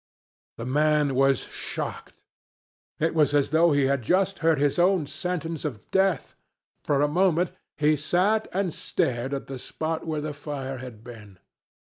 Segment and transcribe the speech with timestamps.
[0.57, 2.23] The man was shocked.
[2.97, 6.35] It was as though he had just heard his own sentence of death.
[6.83, 11.37] For a moment he sat and stared at the spot where the fire had been.